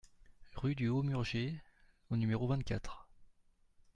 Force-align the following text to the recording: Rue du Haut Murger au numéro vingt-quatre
Rue 0.55 0.73
du 0.73 0.89
Haut 0.89 1.03
Murger 1.03 1.61
au 2.09 2.17
numéro 2.17 2.47
vingt-quatre 2.47 3.07